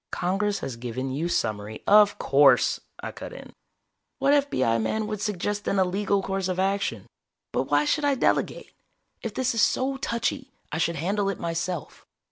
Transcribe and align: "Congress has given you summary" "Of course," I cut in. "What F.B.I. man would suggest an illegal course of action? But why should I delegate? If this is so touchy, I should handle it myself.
"Congress 0.09 0.61
has 0.61 0.77
given 0.77 1.11
you 1.11 1.29
summary" 1.29 1.83
"Of 2.01 2.17
course," 2.17 2.79
I 3.03 3.11
cut 3.11 3.33
in. 3.33 3.53
"What 4.17 4.33
F.B.I. 4.33 4.79
man 4.79 5.05
would 5.05 5.21
suggest 5.21 5.67
an 5.67 5.77
illegal 5.77 6.23
course 6.23 6.47
of 6.47 6.57
action? 6.57 7.05
But 7.53 7.69
why 7.69 7.85
should 7.85 8.03
I 8.05 8.15
delegate? 8.15 8.71
If 9.21 9.35
this 9.35 9.53
is 9.53 9.61
so 9.61 9.97
touchy, 9.97 10.49
I 10.71 10.79
should 10.79 10.95
handle 10.95 11.29
it 11.29 11.39
myself. 11.39 12.07